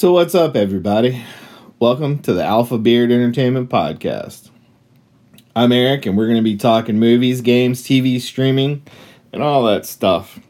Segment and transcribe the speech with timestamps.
[0.00, 1.22] So, what's up, everybody?
[1.78, 4.48] Welcome to the Alpha Beard Entertainment Podcast.
[5.54, 8.82] I'm Eric, and we're going to be talking movies, games, TV, streaming,
[9.30, 10.40] and all that stuff.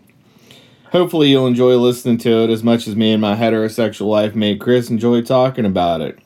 [0.93, 4.61] Hopefully, you'll enjoy listening to it as much as me and my heterosexual life mate
[4.61, 6.21] Chris enjoy talking about it.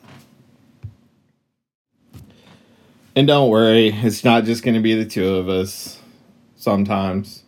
[3.15, 5.99] And don't worry, it's not just going to be the two of us
[6.57, 7.41] sometimes.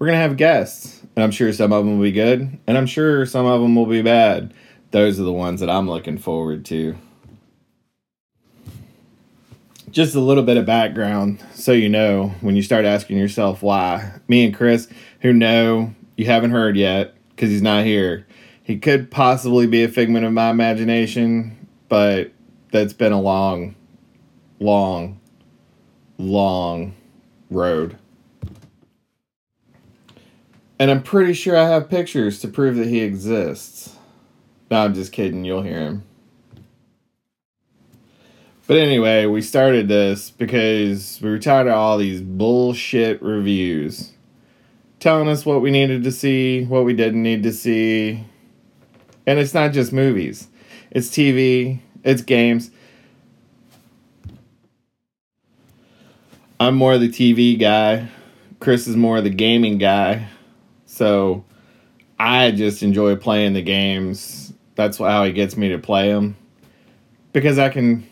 [0.00, 2.76] We're going to have guests, and I'm sure some of them will be good, and
[2.76, 4.52] I'm sure some of them will be bad
[4.92, 6.96] those are the ones that I'm looking forward to.
[9.90, 14.20] Just a little bit of background so you know when you start asking yourself why.
[14.28, 14.88] Me and Chris,
[15.20, 18.26] who know you haven't heard yet because he's not here,
[18.62, 22.30] he could possibly be a figment of my imagination, but
[22.70, 23.74] that's been a long,
[24.60, 25.20] long,
[26.18, 26.94] long
[27.50, 27.98] road.
[30.78, 33.96] And I'm pretty sure I have pictures to prove that he exists.
[34.72, 35.44] No, I'm just kidding.
[35.44, 36.02] You'll hear him.
[38.66, 44.12] But anyway, we started this because we were tired of all these bullshit reviews
[44.98, 48.24] telling us what we needed to see, what we didn't need to see.
[49.26, 50.48] And it's not just movies,
[50.90, 52.70] it's TV, it's games.
[56.58, 58.08] I'm more the TV guy,
[58.58, 60.28] Chris is more the gaming guy.
[60.86, 61.44] So
[62.18, 66.36] I just enjoy playing the games that's how he gets me to play him
[67.32, 68.06] because I can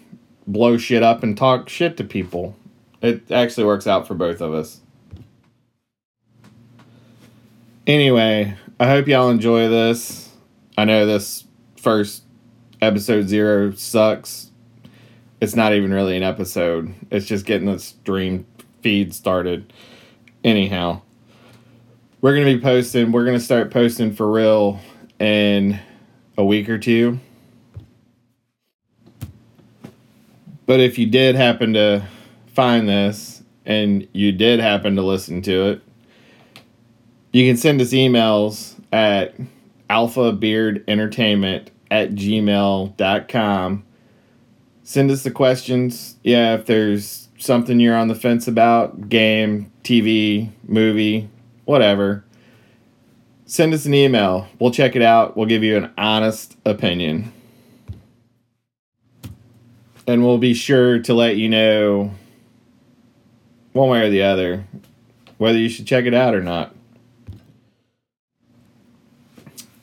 [0.46, 2.56] blow shit up and talk shit to people.
[3.02, 4.80] It actually works out for both of us.
[7.86, 10.30] Anyway, I hope y'all enjoy this.
[10.76, 11.44] I know this
[11.76, 12.24] first
[12.80, 14.50] episode zero sucks.
[15.40, 18.46] It's not even really an episode, it's just getting the stream
[18.82, 19.72] feed started.
[20.44, 21.00] Anyhow,
[22.20, 24.80] we're going to be posting, we're going to start posting for real
[25.18, 25.80] and
[26.40, 27.18] a week or two.
[30.66, 32.02] But if you did happen to
[32.46, 35.82] find this and you did happen to listen to it,
[37.32, 39.34] you can send us emails at
[39.90, 43.84] alphabeardentertainment at gmail.com.
[44.82, 46.16] Send us the questions.
[46.24, 51.28] Yeah, if there's something you're on the fence about, game, TV, movie,
[51.66, 52.24] whatever
[53.50, 54.46] send us an email.
[54.60, 55.36] We'll check it out.
[55.36, 57.32] We'll give you an honest opinion.
[60.06, 62.12] And we'll be sure to let you know
[63.72, 64.64] one way or the other
[65.38, 66.74] whether you should check it out or not.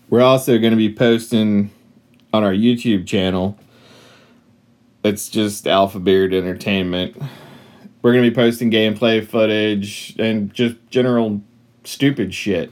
[0.10, 1.72] We're also going to be posting
[2.32, 3.60] on our YouTube channel.
[5.04, 7.22] It's just Alpha Beard Entertainment.
[8.02, 11.42] We're going to be posting gameplay footage and just general
[11.84, 12.72] stupid shit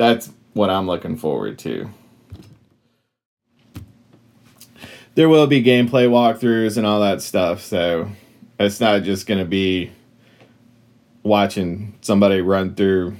[0.00, 1.90] that's what I'm looking forward to.
[5.14, 8.08] There will be gameplay walkthroughs and all that stuff, so
[8.58, 9.92] it's not just going to be
[11.22, 13.14] watching somebody run through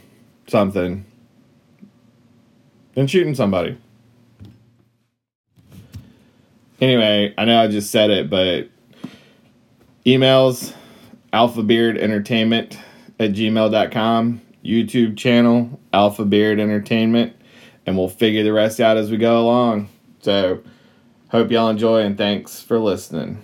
[0.47, 1.05] something
[2.97, 3.77] and shooting somebody.
[6.81, 8.71] Anyway, I know I just said it, but
[10.07, 10.73] emails
[11.35, 12.79] alphabeardentertainment
[13.19, 17.34] at gmail.com YouTube channel, Alpha Beard Entertainment,
[17.87, 19.88] and we'll figure the rest out as we go along.
[20.21, 20.62] So,
[21.28, 23.43] hope y'all enjoy and thanks for listening.